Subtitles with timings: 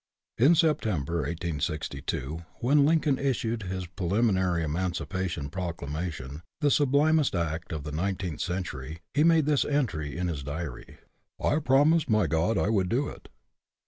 [0.39, 7.91] In September, 1862, when Lincoln issued his preliminary emancipation proclamation, the sublimest act of the
[7.91, 10.97] nineteenth century, he made this entry in his diary"
[11.39, 13.29] I promised my God I would do it."